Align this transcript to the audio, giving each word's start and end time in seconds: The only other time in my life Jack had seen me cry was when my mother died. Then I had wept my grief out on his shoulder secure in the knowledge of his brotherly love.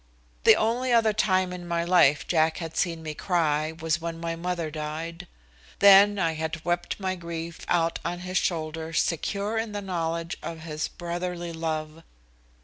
The 0.45 0.55
only 0.55 0.91
other 0.91 1.13
time 1.13 1.53
in 1.53 1.67
my 1.67 1.83
life 1.83 2.27
Jack 2.27 2.57
had 2.57 2.75
seen 2.75 3.03
me 3.03 3.13
cry 3.13 3.71
was 3.71 4.01
when 4.01 4.19
my 4.19 4.35
mother 4.35 4.71
died. 4.71 5.27
Then 5.77 6.17
I 6.17 6.31
had 6.33 6.65
wept 6.65 6.99
my 6.99 7.13
grief 7.13 7.59
out 7.67 7.99
on 8.03 8.21
his 8.21 8.37
shoulder 8.37 8.93
secure 8.93 9.59
in 9.59 9.73
the 9.73 9.79
knowledge 9.81 10.37
of 10.41 10.61
his 10.61 10.87
brotherly 10.87 11.53
love. 11.53 12.01